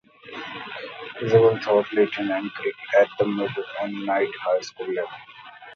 Zabel 1.27 1.59
taught 1.61 1.93
Latin 1.93 2.31
and 2.31 2.49
Greek 2.59 2.73
at 2.99 3.07
the 3.19 3.27
middle 3.27 3.63
and 3.83 4.09
high 4.09 4.59
school 4.61 4.87
levels. 4.91 5.11